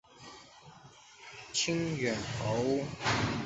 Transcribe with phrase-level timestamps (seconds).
[1.53, 2.79] 清远侯。